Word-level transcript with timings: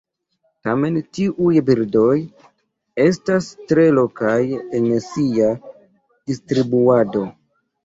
Tamen 0.67 0.95
tiuj 1.17 1.51
birdoj 1.67 2.15
estas 3.05 3.51
tre 3.73 3.85
lokaj 3.99 4.41
en 4.81 4.91
sia 5.11 5.53
distribuado. 5.69 7.25